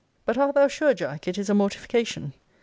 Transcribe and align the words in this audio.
But 0.25 0.35
art 0.35 0.55
thou 0.55 0.67
sure, 0.67 0.95
Jack, 0.95 1.27
it 1.27 1.37
is 1.37 1.47
a 1.47 1.53
mortification? 1.53 2.33